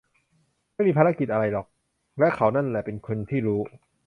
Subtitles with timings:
[0.73, 1.67] ไม่มีภารกิจอะไรหรอก
[2.19, 3.61] และเขานั่นแหละเป็นคนที่รู้